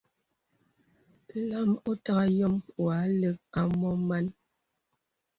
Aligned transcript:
Lām 1.49 1.69
òtagà 1.91 2.23
yôm 2.37 2.55
wà 2.83 2.93
àlə̀k 3.05 3.37
à 3.59 3.61
mɔ 3.79 3.89
màn. 4.07 4.25